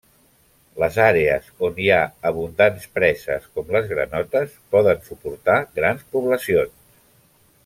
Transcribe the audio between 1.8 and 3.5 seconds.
hi ha abundants preses